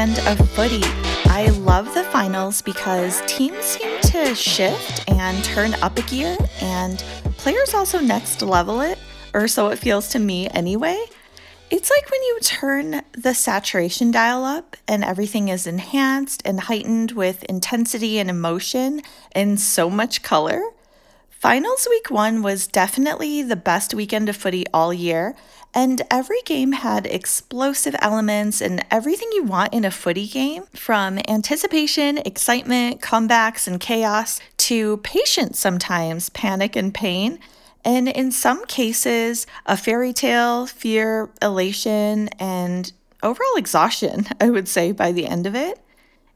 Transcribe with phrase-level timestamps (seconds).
[0.00, 0.80] weekend of footy.
[1.26, 7.04] I love the finals because teams seem to shift and turn up a gear, and
[7.36, 8.98] players also next level it,
[9.34, 11.04] or so it feels to me anyway.
[11.70, 17.12] It's like when you turn the saturation dial up and everything is enhanced and heightened
[17.12, 20.62] with intensity and emotion and so much color.
[21.28, 25.36] Finals week one was definitely the best weekend of footy all year,
[25.72, 31.20] and every game had explosive elements and everything you want in a footy game from
[31.28, 37.38] anticipation, excitement, comebacks, and chaos to patience sometimes, panic and pain.
[37.84, 44.92] And in some cases, a fairy tale, fear, elation, and overall exhaustion, I would say,
[44.92, 45.80] by the end of it.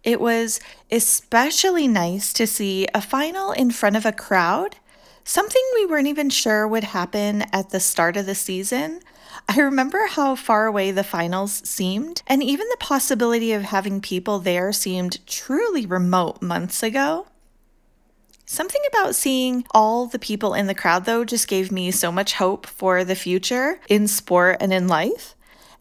[0.05, 0.61] It was
[0.93, 4.77] especially nice to see a final in front of a crowd,
[5.25, 9.01] something we weren't even sure would happen at the start of the season.
[9.49, 14.39] I remember how far away the finals seemed, and even the possibility of having people
[14.39, 17.27] there seemed truly remote months ago.
[18.47, 22.35] Something about seeing all the people in the crowd, though, just gave me so much
[22.35, 25.35] hope for the future in sport and in life.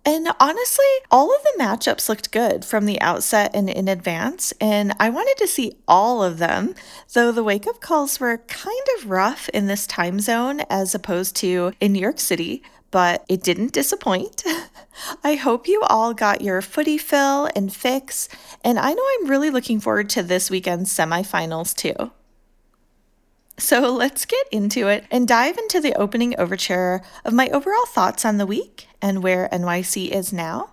[0.06, 4.94] And honestly, all of the matchups looked good from the outset and in advance, and
[5.00, 6.76] I wanted to see all of them,
[7.14, 11.38] though the wake up calls were kind of rough in this time zone as opposed
[11.38, 12.62] to in New York City,
[12.94, 14.44] but it didn't disappoint.
[15.24, 18.30] I hope you all got your footy fill and fix,
[18.64, 22.12] and I know I'm really looking forward to this weekend's semifinals too.
[23.58, 28.26] So let's get into it and dive into the opening overture of my overall thoughts
[28.26, 30.70] on the week and where NYC is now.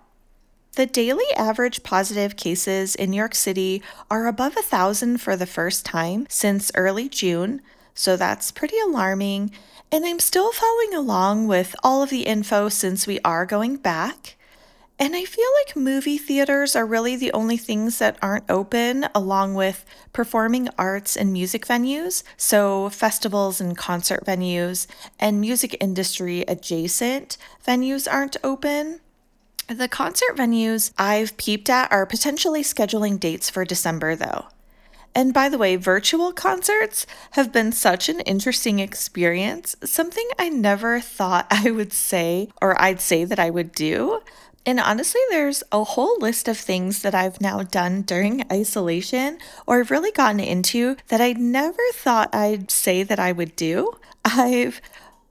[0.75, 5.47] The daily average positive cases in New York City are above a thousand for the
[5.47, 7.63] first time since early June,
[7.95, 9.51] so that's pretty alarming.
[9.93, 14.37] And I'm still following along with all of the info since we are going back.
[14.97, 19.55] And I feel like movie theaters are really the only things that aren't open, along
[19.55, 22.23] with performing arts and music venues.
[22.37, 24.87] So, festivals and concert venues
[25.19, 27.37] and music industry adjacent
[27.67, 29.01] venues aren't open.
[29.67, 34.45] The concert venues I've peeped at are potentially scheduling dates for December, though.
[35.13, 40.99] And by the way, virtual concerts have been such an interesting experience, something I never
[40.99, 44.21] thought I would say or I'd say that I would do.
[44.65, 49.79] And honestly, there's a whole list of things that I've now done during isolation or
[49.79, 53.93] I've really gotten into that I never thought I'd say that I would do.
[54.23, 54.81] I've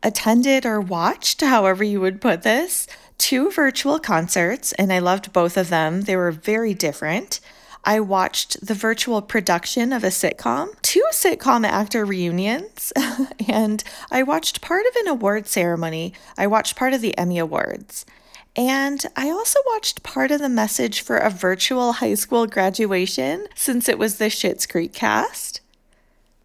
[0.03, 2.87] attended or watched, however you would put this,
[3.19, 6.03] two virtual concerts, and I loved both of them.
[6.03, 7.39] They were very different.
[7.85, 12.93] I watched the virtual production of a sitcom, two sitcom actor reunions,
[13.49, 16.13] and I watched part of an award ceremony.
[16.37, 18.05] I watched part of the Emmy Awards.
[18.57, 23.89] And I also watched part of the message for a virtual high school graduation since
[23.89, 25.61] it was the Schitt's Creek cast.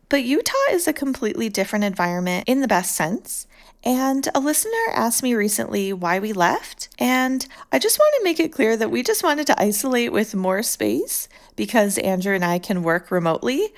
[0.08, 3.48] But Utah is a completely different environment in the best sense.
[3.86, 6.90] And a listener asked me recently why we left.
[6.98, 10.34] And I just want to make it clear that we just wanted to isolate with
[10.34, 13.74] more space because Andrew and I can work remotely.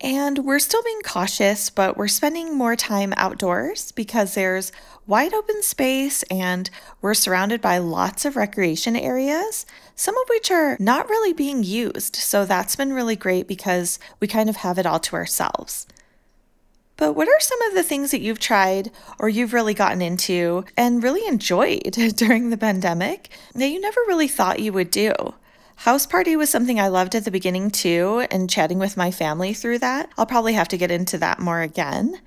[0.00, 4.72] And we're still being cautious, but we're spending more time outdoors because there's
[5.06, 6.70] wide open space and
[7.00, 9.66] we're surrounded by lots of recreation areas,
[9.96, 12.14] some of which are not really being used.
[12.16, 15.86] So that's been really great because we kind of have it all to ourselves.
[17.02, 20.64] But what are some of the things that you've tried or you've really gotten into
[20.76, 25.12] and really enjoyed during the pandemic that you never really thought you would do?
[25.78, 29.52] House party was something I loved at the beginning too, and chatting with my family
[29.52, 30.10] through that.
[30.16, 32.20] I'll probably have to get into that more again.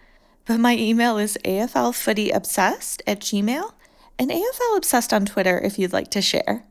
[0.43, 3.71] But my email is aflfootyobsessed at gmail
[4.19, 6.65] and aflobsessed on Twitter if you'd like to share.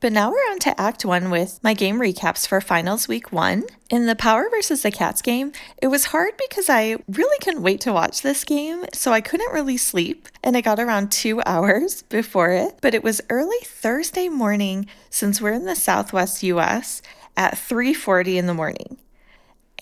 [0.00, 3.64] But now we're on to Act 1 with my game recaps for Finals Week 1.
[3.90, 5.52] In the Power versus the Cats game,
[5.82, 9.52] it was hard because I really couldn't wait to watch this game, so I couldn't
[9.52, 12.78] really sleep, and I got around two hours before it.
[12.80, 17.02] But it was early Thursday morning since we're in the southwest US
[17.36, 18.96] at 3:40 in the morning.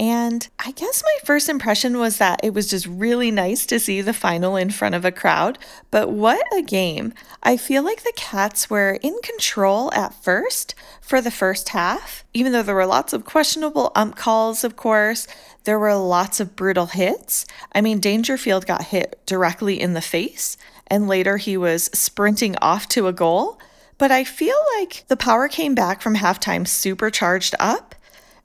[0.00, 4.00] And I guess my first impression was that it was just really nice to see
[4.00, 5.58] the final in front of a crowd.
[5.90, 7.12] But what a game!
[7.42, 12.52] I feel like the Cats were in control at first for the first half, even
[12.52, 15.26] though there were lots of questionable ump calls, of course.
[15.64, 17.44] There were lots of brutal hits.
[17.72, 20.56] I mean, Dangerfield got hit directly in the face,
[20.86, 23.58] and later he was sprinting off to a goal.
[23.98, 27.96] But I feel like the power came back from halftime supercharged up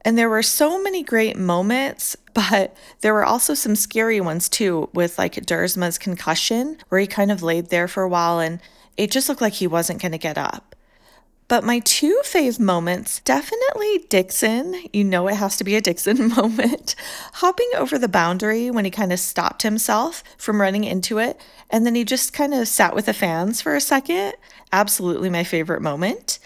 [0.05, 4.89] and there were so many great moments, but there were also some scary ones too,
[4.94, 8.59] with like Duursma's concussion, where he kind of laid there for a while and
[8.97, 10.75] it just looked like he wasn't going to get up.
[11.47, 14.75] But my two fave moments definitely Dixon.
[14.91, 16.95] You know, it has to be a Dixon moment.
[17.33, 21.39] Hopping over the boundary when he kind of stopped himself from running into it.
[21.69, 24.33] And then he just kind of sat with the fans for a second.
[24.71, 26.39] Absolutely my favorite moment.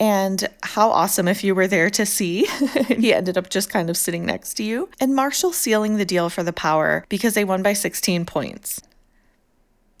[0.00, 2.46] And how awesome if you were there to see.
[2.88, 4.88] he ended up just kind of sitting next to you.
[4.98, 8.80] And Marshall sealing the deal for the power because they won by 16 points.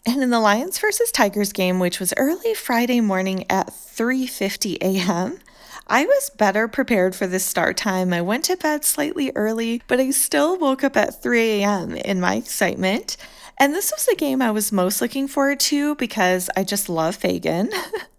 [0.06, 5.38] And in the Lions versus Tigers game, which was early Friday morning at 3:50 a.m.,
[5.86, 8.12] I was better prepared for this start time.
[8.14, 11.96] I went to bed slightly early, but I still woke up at 3 a.m.
[11.96, 13.18] in my excitement.
[13.58, 17.16] And this was the game I was most looking forward to because I just love
[17.16, 17.70] Fagan.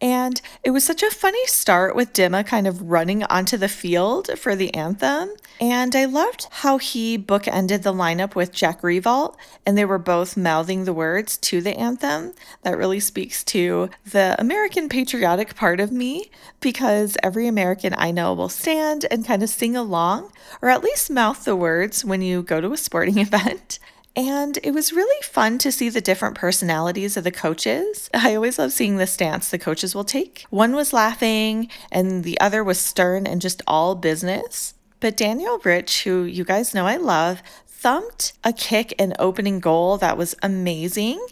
[0.00, 4.30] And it was such a funny start with Dimma kind of running onto the field
[4.36, 5.30] for the anthem.
[5.60, 10.36] And I loved how he bookended the lineup with Jack Riewoldt, and they were both
[10.36, 12.34] mouthing the words to the anthem.
[12.62, 18.34] That really speaks to the American patriotic part of me because every American I know
[18.34, 22.42] will stand and kind of sing along, or at least mouth the words when you
[22.42, 23.78] go to a sporting event.
[24.14, 28.10] And it was really fun to see the different personalities of the coaches.
[28.14, 30.44] I always love seeing the stance the coaches will take.
[30.50, 34.74] One was laughing, and the other was stern and just all business.
[35.00, 39.96] But Daniel Rich, who you guys know I love, thumped a kick and opening goal
[39.98, 41.26] that was amazing.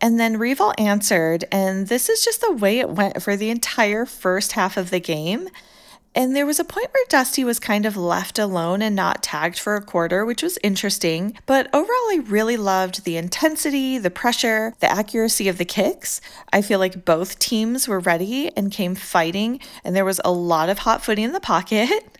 [0.00, 4.06] And then Riewoldt answered, and this is just the way it went for the entire
[4.06, 5.48] first half of the game.
[6.12, 9.58] And there was a point where Dusty was kind of left alone and not tagged
[9.58, 11.38] for a quarter, which was interesting.
[11.46, 16.20] But overall, I really loved the intensity, the pressure, the accuracy of the kicks.
[16.52, 20.68] I feel like both teams were ready and came fighting, and there was a lot
[20.68, 22.18] of hot footy in the pocket.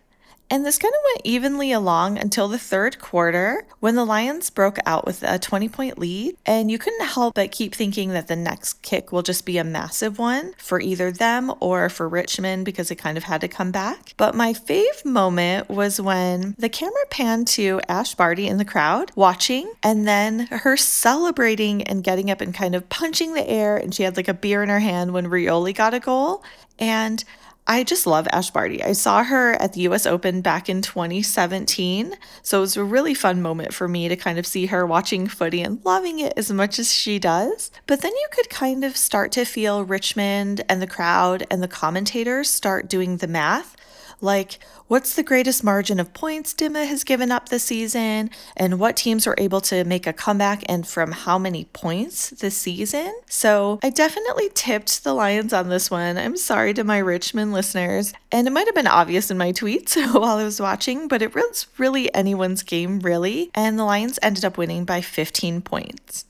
[0.51, 4.79] And this kind of went evenly along until the third quarter when the Lions broke
[4.85, 6.35] out with a 20 point lead.
[6.45, 9.63] And you couldn't help but keep thinking that the next kick will just be a
[9.63, 13.71] massive one for either them or for Richmond because it kind of had to come
[13.71, 14.13] back.
[14.17, 19.13] But my fave moment was when the camera panned to Ash Barty in the crowd
[19.15, 23.77] watching and then her celebrating and getting up and kind of punching the air.
[23.77, 26.43] And she had like a beer in her hand when Rioli got a goal.
[26.77, 27.23] And
[27.67, 28.83] I just love Ash Barty.
[28.83, 32.15] I saw her at the US Open back in 2017.
[32.41, 35.27] So it was a really fun moment for me to kind of see her watching
[35.27, 37.71] footy and loving it as much as she does.
[37.87, 41.67] But then you could kind of start to feel Richmond and the crowd and the
[41.67, 43.75] commentators start doing the math
[44.21, 48.95] like what's the greatest margin of points Dimma has given up this season, and what
[48.95, 53.13] teams were able to make a comeback and from how many points this season.
[53.27, 56.17] So I definitely tipped the Lions on this one.
[56.17, 59.95] I'm sorry to my Richmond listeners, and it might have been obvious in my tweets
[60.13, 63.51] while I was watching, but it was really anyone's game, really.
[63.55, 66.25] And the Lions ended up winning by 15 points.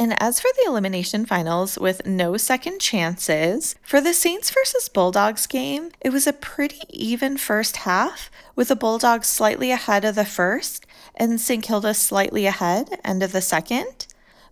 [0.00, 5.46] And as for the elimination finals with no second chances, for the Saints versus Bulldogs
[5.46, 10.24] game, it was a pretty even first half, with the Bulldogs slightly ahead of the
[10.24, 11.62] first and St.
[11.62, 14.06] Kilda slightly ahead, end of the second.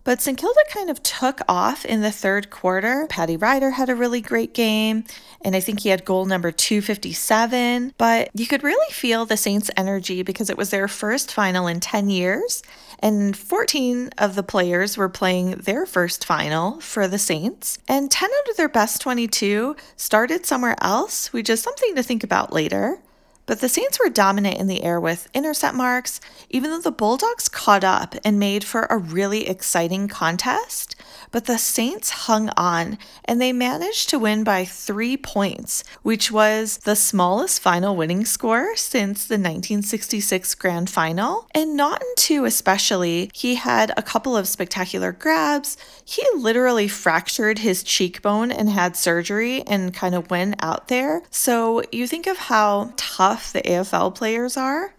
[0.09, 0.39] But St.
[0.39, 3.05] Kilda kind of took off in the third quarter.
[3.11, 5.03] Paddy Ryder had a really great game,
[5.45, 7.93] and I think he had goal number 257.
[7.95, 11.79] But you could really feel the Saints' energy because it was their first final in
[11.79, 12.63] 10 years,
[12.97, 18.31] and 14 of the players were playing their first final for the Saints, and 10
[18.35, 22.97] out of their best 22 started somewhere else, which is something to think about later.
[23.49, 27.49] But the Saints were dominant in the air with intercept marks, even though the Bulldogs
[27.49, 30.95] caught up and made for a really exciting contest.
[31.31, 36.77] But the Saints hung on and they managed to win by three points, which was
[36.79, 41.47] the smallest final winning score since the 1966 Grand Final.
[41.53, 45.77] And in two, especially, he had a couple of spectacular grabs.
[46.03, 51.21] He literally fractured his cheekbone and had surgery and kind of went out there.
[51.29, 54.93] So you think of how tough the AFL players are.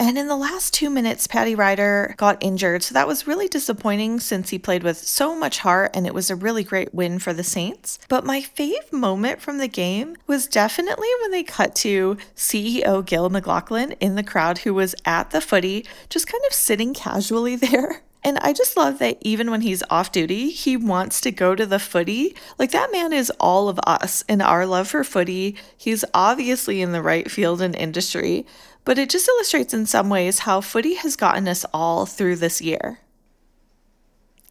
[0.00, 2.84] And in the last two minutes, Paddy Ryder got injured.
[2.84, 6.30] So that was really disappointing since he played with so much heart and it was
[6.30, 7.98] a really great win for the Saints.
[8.08, 13.28] But my fave moment from the game was definitely when they cut to CEO Gil
[13.28, 18.02] McLachlan in the crowd who was at the footy, just kind of sitting casually there.
[18.24, 21.64] And I just love that even when he's off duty, he wants to go to
[21.64, 22.34] the footy.
[22.58, 25.56] Like that man is all of us in our love for footy.
[25.76, 28.44] He's obviously in the right field and industry,
[28.88, 32.62] but it just illustrates in some ways how footy has gotten us all through this
[32.62, 32.98] year.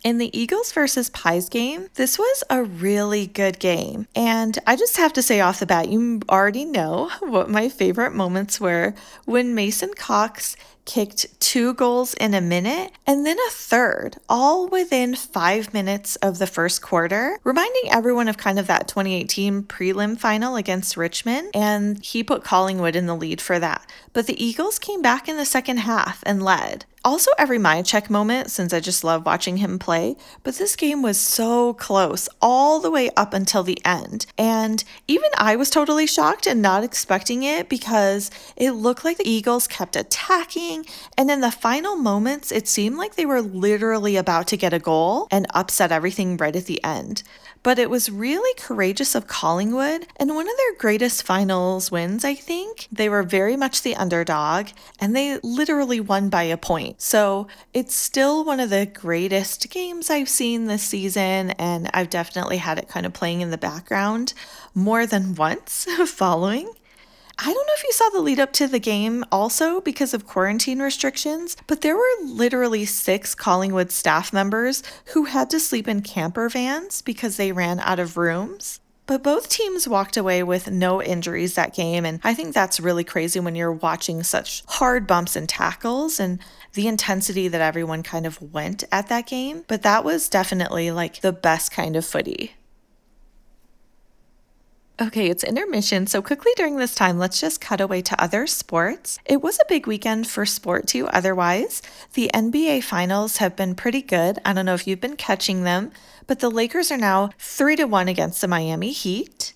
[0.07, 4.07] In the Eagles versus Pies game, this was a really good game.
[4.15, 8.13] And I just have to say off the bat, you already know what my favorite
[8.13, 8.93] moments were
[9.25, 15.13] when Mason Cox kicked two goals in a minute and then a third, all within
[15.13, 20.55] five minutes of the first quarter, reminding everyone of kind of that 2018 prelim final
[20.55, 21.51] against Richmond.
[21.53, 23.85] And he put Collingwood in the lead for that.
[24.13, 28.51] But the Eagles came back in the second half and led also every Mihocek moment
[28.51, 32.91] since I just love watching him play, but this game was so close all the
[32.91, 34.25] way up until the end.
[34.37, 39.29] And even I was totally shocked and not expecting it because it looked like the
[39.29, 40.85] Eagles kept attacking.
[41.17, 44.79] And in the final moments, it seemed like they were literally about to get a
[44.79, 47.23] goal and upset everything right at the end
[47.63, 52.35] but it was really courageous of Collingwood and one of their greatest finals wins, I
[52.35, 52.87] think.
[52.91, 57.01] They were very much the underdog and they literally won by a point.
[57.01, 62.57] So it's still one of the greatest games I've seen this season, and I've definitely
[62.57, 64.33] had it kind of playing in the background
[64.73, 66.69] more than once following.
[67.39, 70.25] I don't know if you saw the lead up to the game also because of
[70.25, 74.81] quarantine restrictions, but there were literally six Collingwood staff members
[75.13, 78.79] who had to sleep in camper vans because they ran out of rooms.
[79.05, 83.05] But both teams walked away with no injuries that game, and I think that's really
[83.05, 86.39] crazy when you're watching such hard bumps and tackles and
[86.73, 89.63] the intensity that everyone kind of went at that game.
[89.67, 92.55] But that was definitely like the best kind of footy.
[94.99, 99.19] Okay, it's intermission, so quickly during this time, let's just cut away to other sports.
[99.25, 101.83] It was a big weekend for sport too, otherwise.
[102.13, 104.39] The NBA finals have been pretty good.
[104.43, 105.91] I don't know if you've been catching them,
[106.25, 109.53] but the Lakers are now 3 to 1 against the Miami Heat.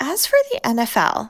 [0.00, 1.28] As for the NFL,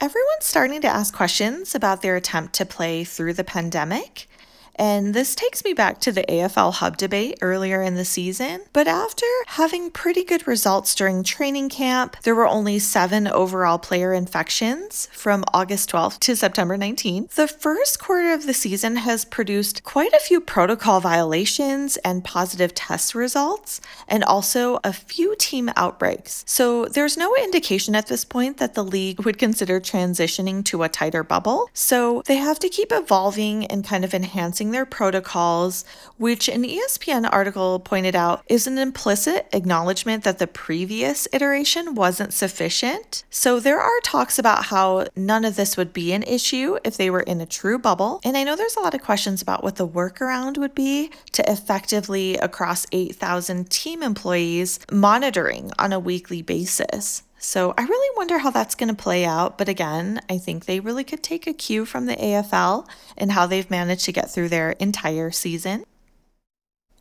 [0.00, 4.28] everyone's starting to ask questions about their attempt to play through the pandemic.
[4.76, 8.62] And this takes me back to the AFL Hub debate earlier in the season.
[8.72, 14.12] But after having pretty good results during training camp, there were only seven overall player
[14.12, 17.30] infections from August 12th to September 19th.
[17.30, 22.74] The first quarter of the season has produced quite a few protocol violations and positive
[22.74, 26.44] test results, and also a few team outbreaks.
[26.46, 30.88] So there's no indication at this point that the league would consider transitioning to a
[30.88, 31.68] tighter bubble.
[31.72, 35.84] So they have to keep evolving and kind of enhancing their protocols,
[36.16, 42.32] which an ESPN article pointed out is an implicit acknowledgement that the previous iteration wasn't
[42.32, 43.24] sufficient.
[43.30, 47.10] So there are talks about how none of this would be an issue if they
[47.10, 48.20] were in a true bubble.
[48.24, 51.50] And I know there's a lot of questions about what the workaround would be to
[51.50, 57.23] effectively, across 8,000 team employees, monitoring on a weekly basis.
[57.44, 59.58] So I really wonder how that's going to play out.
[59.58, 63.46] But again, I think they really could take a cue from the AFL and how
[63.46, 65.84] they've managed to get through their entire season.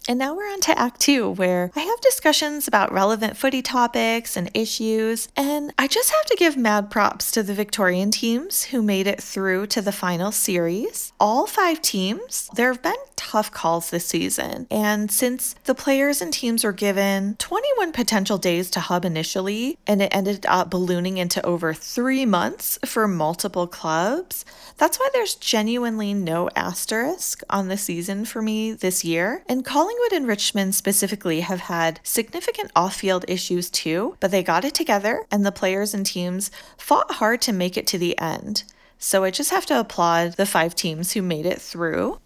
[0.07, 4.35] And now we're on to Act Two, where I have discussions about relevant footy topics
[4.35, 5.29] and issues.
[5.37, 9.21] And I just have to give mad props to the Victorian teams who made it
[9.21, 11.13] through to the final series.
[11.19, 14.67] All five teams, there have been tough calls this season.
[14.69, 20.01] And since the players and teams were given 21 potential days to hub initially, and
[20.01, 24.43] it ended up ballooning into over three months for multiple clubs,
[24.77, 29.43] that's why there's genuinely no asterisk on the season for me this year.
[29.47, 34.41] And calling Collingwood and Richmond specifically have had significant off field issues too, but they
[34.41, 38.17] got it together and the players and teams fought hard to make it to the
[38.17, 38.63] end.
[38.97, 42.19] So I just have to applaud the five teams who made it through.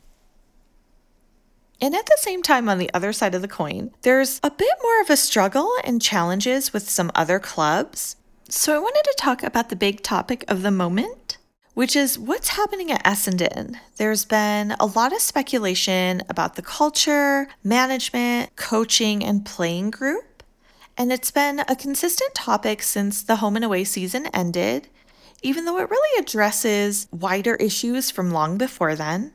[1.81, 4.77] And at the same time, on the other side of the coin, there's a bit
[4.81, 8.15] more of a struggle and challenges with some other clubs.
[8.47, 11.26] So I wanted to talk about the big topic of the moment
[11.77, 13.75] which is what's happening at Essendon.
[13.97, 20.41] There's been a lot of speculation about the culture, management, coaching, and playing group.
[20.97, 24.87] And it's been a consistent topic since the home and away season ended,
[25.43, 29.33] even though it really addresses wider issues from long before then.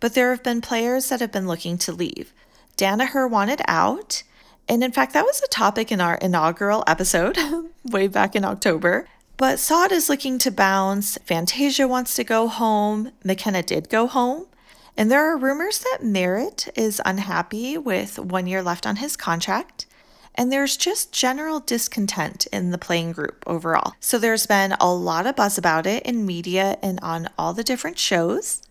[0.00, 2.32] But there have been players that have been looking to leave.
[2.78, 4.22] Daniher wanted out.
[4.66, 7.36] And in fact, that was a topic in our inaugural episode
[7.84, 9.06] way back in October.
[9.36, 11.18] But Saad is looking to bounce.
[11.24, 13.10] Fantasia wants to go home.
[13.24, 14.46] McKenna did go home.
[14.96, 19.86] And there are rumors that Merrett is unhappy with one year left on his contract.
[20.36, 23.94] And there's just general discontent in the playing group overall.
[23.98, 27.64] So there's been a lot of buzz about it in media and on all the
[27.64, 28.62] different shows.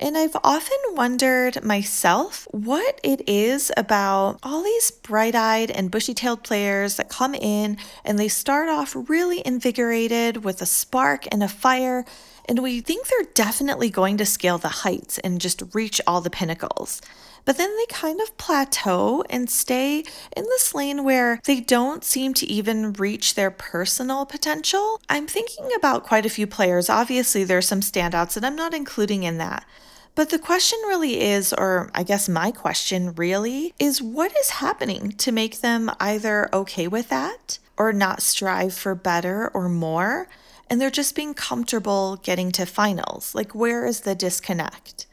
[0.00, 6.14] And I've often wondered myself what it is about all these bright eyed and bushy
[6.14, 11.42] tailed players that come in and they start off really invigorated with a spark and
[11.42, 12.04] a fire.
[12.48, 16.30] And we think they're definitely going to scale the heights and just reach all the
[16.30, 17.02] pinnacles.
[17.44, 19.98] But then they kind of plateau and stay
[20.36, 25.00] in this lane where they don't seem to even reach their personal potential.
[25.08, 26.90] I'm thinking about quite a few players.
[26.90, 29.66] Obviously, there are some standouts that I'm not including in that.
[30.14, 35.12] But the question really is, or I guess my question really, is what is happening
[35.12, 40.28] to make them either okay with that or not strive for better or more?
[40.70, 43.34] And they're just being comfortable getting to finals.
[43.34, 45.06] Like, where is the disconnect?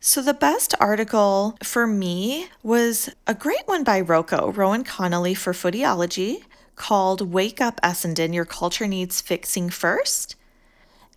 [0.00, 5.52] So, the best article for me was a great one by Rocco, Rohan Connolly for
[5.52, 6.42] Footyology,
[6.74, 10.36] called Wake Up Essendon Your Culture Needs Fixing First.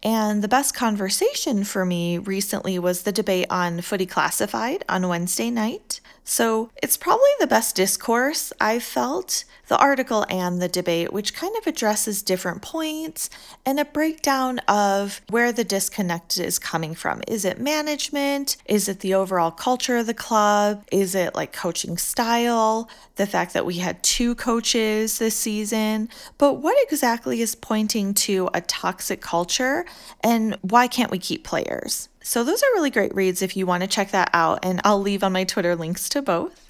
[0.04, 5.50] And the best conversation for me recently was the debate on Footy Classified on Wednesday
[5.50, 6.02] night.
[6.24, 11.56] So it's probably the best discourse I've felt, the article and the debate, which kind
[11.58, 13.30] of addresses different points
[13.66, 17.22] and a breakdown of where the disconnect is coming from.
[17.28, 18.58] Is it management?
[18.66, 20.86] Is it the overall culture of the club?
[20.92, 22.90] Is it like coaching style?
[23.16, 26.10] The fact that we had two coaches this season?
[26.38, 29.86] But what exactly is pointing to a toxic culture
[30.22, 32.10] and why can't we keep players?
[32.24, 35.02] So, those are really great reads if you want to check that out, and I'll
[35.02, 36.64] leave on my Twitter links to both.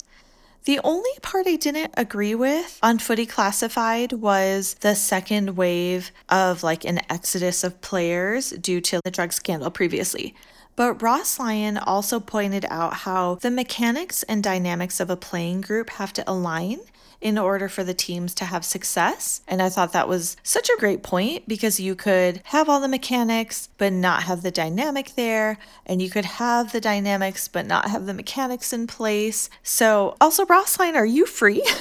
[0.65, 6.63] The only part I didn't agree with on Footy Classified was the second wave of
[6.63, 10.33] like an exodus of players due to the drug scandal previously.
[10.75, 15.91] But Ross Lyon also pointed out how the mechanics and dynamics of a playing group
[15.91, 16.79] have to align
[17.24, 19.42] in order for the teams to have success.
[19.48, 22.88] And I thought that was such a great point because you could have all the
[22.89, 27.89] mechanics but not have the dynamic there, and you could have the dynamics but not
[27.89, 29.50] have the mechanics in place.
[29.63, 31.63] So, also, Ross Lyon, are you free?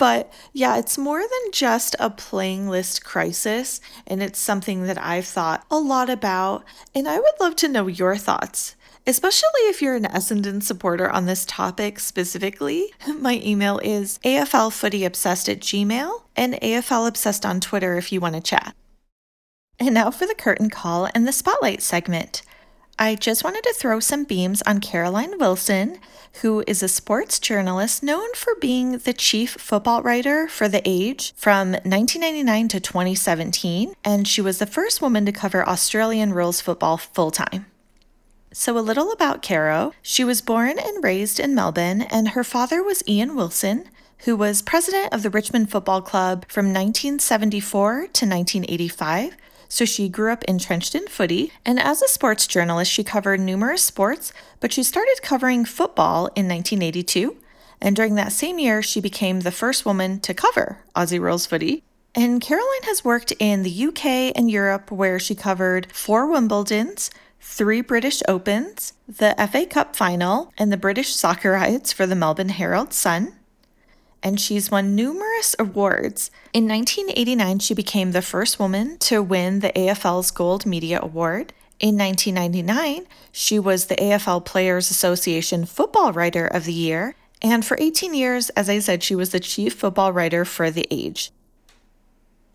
[0.00, 5.26] But yeah, it's more than just a playing list crisis, and it's something that I've
[5.26, 6.64] thought a lot about.
[6.94, 8.76] And I would love to know your thoughts
[9.06, 12.92] especially if you're an Essendon supporter on this topic specifically.
[13.18, 18.74] My email is aflfootyobsessed at gmail and aflobsessed on Twitter if you want to chat.
[19.78, 22.42] And now for the curtain call and the spotlight segment.
[22.98, 25.98] I just wanted to throw some beams on Caroline Wilson,
[26.42, 31.32] who is a sports journalist known for being the chief football writer for The Age
[31.34, 36.98] from 1999 to 2017, and she was the first woman to cover Australian rules football
[36.98, 37.64] full time.
[38.52, 39.92] So, a little about Caro.
[40.02, 43.88] She was born and raised in Melbourne, and her father was Ian Wilson,
[44.24, 49.36] who was president of the Richmond Football Club from 1974 to 1985.
[49.68, 53.84] So, she grew up entrenched in footy, and as a sports journalist, she covered numerous
[53.84, 57.36] sports, but she started covering football in 1982.
[57.80, 61.84] And during that same year, she became the first woman to cover Aussie Rules footy.
[62.16, 67.80] And Caroline has worked in the UK and Europe, where she covered four Wimbledons, three
[67.80, 72.92] British Opens, the FA Cup final, and the British Soccer Rides for the Melbourne Herald
[72.92, 73.34] Sun.
[74.22, 76.30] And she's won numerous awards.
[76.52, 81.54] In 1989, she became the first woman to win the AFL's Gold Media Award.
[81.78, 87.14] In 1999, she was the AFL Players Association Football Writer of the Year.
[87.40, 90.86] And for 18 years, as I said, she was the chief football writer for The
[90.90, 91.32] Age.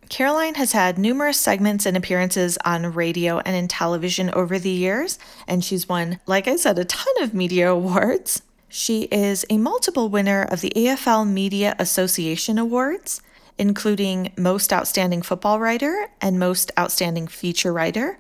[0.09, 5.17] Caroline has had numerous segments and appearances on radio and in television over the years,
[5.47, 8.41] and she's won, like I said, a ton of media awards.
[8.67, 13.21] She is a multiple winner of the AFL Media Association Awards,
[13.57, 18.17] including Most Outstanding Football Writer and Most Outstanding Feature Writer.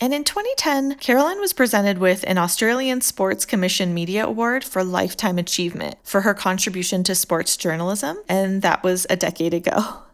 [0.00, 5.38] And in 2010, Caroline was presented with an Australian Sports Commission Media Award for Lifetime
[5.38, 10.02] Achievement for her contribution to sports journalism, and that was a decade ago.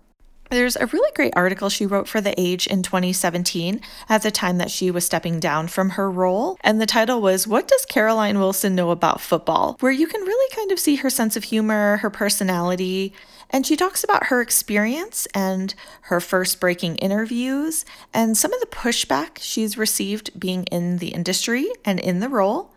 [0.50, 4.56] There's a really great article she wrote for The Age in 2017 at the time
[4.58, 6.56] that she was stepping down from her role.
[6.62, 9.76] And the title was What Does Caroline Wilson Know About Football?
[9.80, 13.12] Where you can really kind of see her sense of humor, her personality.
[13.50, 17.84] And she talks about her experience and her first breaking interviews
[18.14, 22.72] and some of the pushback she's received being in the industry and in the role.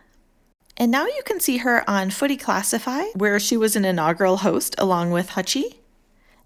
[0.75, 4.75] And now you can see her on Footy Classify, where she was an inaugural host
[4.77, 5.80] along with Hutchie.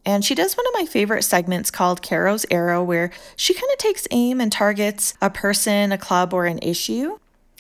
[0.06, 3.78] And she does one of my favorite segments called Caro's Arrow, where she kind of
[3.78, 7.18] takes aim and targets a person, a club, or an issue.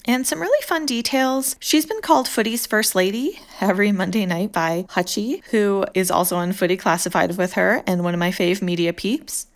[0.07, 1.55] And some really fun details.
[1.59, 6.53] She's been called Footy's First Lady every Monday night by Hutchie, who is also on
[6.53, 9.47] Footy Classified with her and one of my fave media peeps.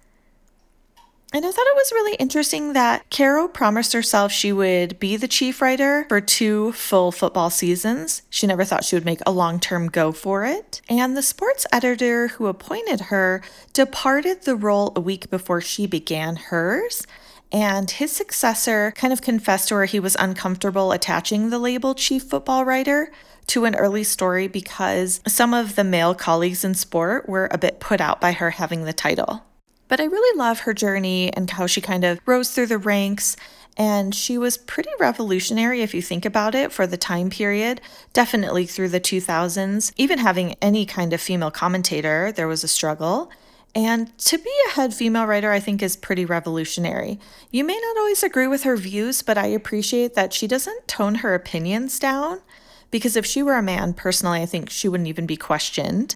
[1.31, 5.27] And I thought it was really interesting that Caro promised herself she would be the
[5.27, 8.23] chief writer for two full football seasons.
[8.31, 10.81] She never thought she would make a long term go for it.
[10.89, 16.35] And the sports editor who appointed her departed the role a week before she began
[16.35, 17.05] hers.
[17.51, 22.23] And his successor kind of confessed to her he was uncomfortable attaching the label chief
[22.23, 23.11] football writer
[23.47, 27.79] to an early story because some of the male colleagues in sport were a bit
[27.79, 29.43] put out by her having the title.
[29.89, 33.35] But I really love her journey and how she kind of rose through the ranks.
[33.75, 37.81] And she was pretty revolutionary if you think about it for the time period,
[38.13, 39.91] definitely through the 2000s.
[39.97, 43.29] Even having any kind of female commentator, there was a struggle.
[43.75, 47.19] And to be a head female writer, I think, is pretty revolutionary.
[47.51, 51.15] You may not always agree with her views, but I appreciate that she doesn't tone
[51.15, 52.41] her opinions down.
[52.91, 56.15] Because if she were a man, personally, I think she wouldn't even be questioned.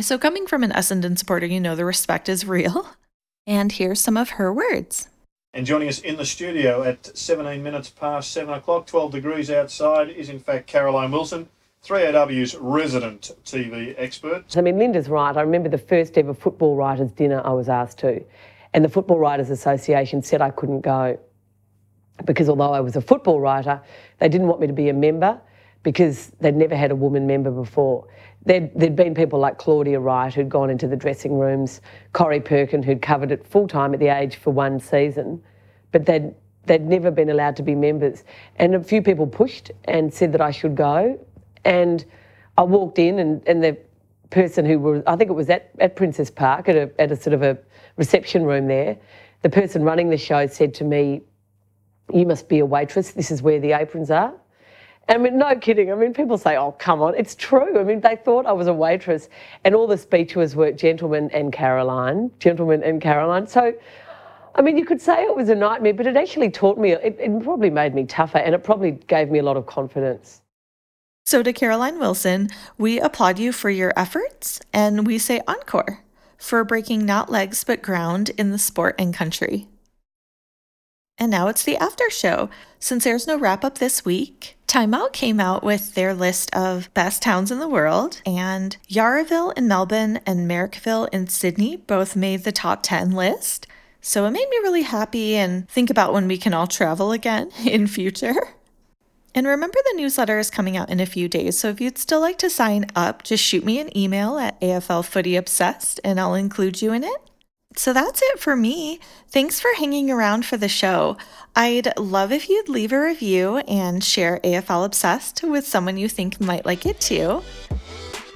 [0.00, 2.88] So, coming from an Essendon supporter, you know the respect is real.
[3.48, 5.08] And here's some of her words.
[5.54, 10.10] And joining us in the studio at 17 minutes past 7 o'clock, 12 degrees outside,
[10.10, 11.48] is in fact Caroline Wilson,
[11.84, 14.44] 3AW's resident TV expert.
[14.56, 15.36] I mean, Linda's right.
[15.36, 18.20] I remember the first ever football writers' dinner I was asked to,
[18.74, 21.16] and the Football Writers Association said I couldn't go
[22.24, 23.80] because although I was a football writer,
[24.18, 25.40] they didn't want me to be a member
[25.82, 28.06] because they'd never had a woman member before.
[28.44, 31.80] There'd, there'd been people like Claudia Wright who'd gone into the dressing rooms,
[32.12, 35.42] Corrie Perkin who'd covered it full time at the age for one season,
[35.92, 36.34] but they'd
[36.66, 38.24] they'd never been allowed to be members.
[38.56, 41.18] And a few people pushed and said that I should go.
[41.64, 42.04] And
[42.58, 43.78] I walked in and, and the
[44.30, 47.16] person who was, I think it was at, at Princes Park at a, at a
[47.16, 47.58] sort of a
[47.96, 48.96] reception room there,
[49.42, 51.22] the person running the show said to me,
[52.12, 54.34] You must be a waitress, this is where the aprons are.
[55.08, 55.92] I mean, no kidding.
[55.92, 57.14] I mean, people say, oh, come on.
[57.14, 57.78] It's true.
[57.78, 59.28] I mean, they thought I was a waitress.
[59.64, 63.46] And all the speeches were gentlemen and Caroline, gentlemen and Caroline.
[63.46, 63.72] So,
[64.56, 67.16] I mean, you could say it was a nightmare, but it actually taught me, it,
[67.20, 70.42] it probably made me tougher and it probably gave me a lot of confidence.
[71.24, 76.00] So, to Caroline Wilson, we applaud you for your efforts and we say encore
[76.38, 79.68] for breaking not legs but ground in the sport and country.
[81.18, 82.50] And now it's the after show.
[82.78, 86.92] Since there's no wrap up this week, Time Out came out with their list of
[86.92, 92.44] best towns in the world, and Yarraville in Melbourne and Marrickville in Sydney both made
[92.44, 93.66] the top 10 list.
[94.02, 97.50] So it made me really happy and think about when we can all travel again
[97.64, 98.36] in future.
[99.34, 102.20] And remember, the newsletter is coming out in a few days, so if you'd still
[102.20, 106.92] like to sign up, just shoot me an email at AFLFootyObsessed and I'll include you
[106.92, 107.30] in it.
[107.76, 109.00] So that's it for me.
[109.28, 111.16] Thanks for hanging around for the show.
[111.54, 116.40] I'd love if you'd leave a review and share AFL Obsessed with someone you think
[116.40, 117.42] might like it too.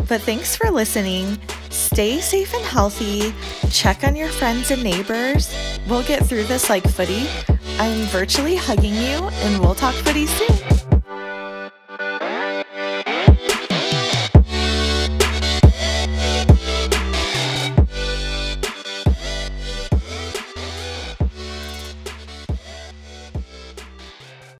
[0.08, 1.38] But thanks for listening.
[1.70, 3.32] Stay safe and healthy.
[3.70, 5.54] Check on your friends and neighbors.
[5.88, 7.28] We'll get through this like footy.
[7.78, 10.89] I'm virtually hugging you, and we'll talk footy soon.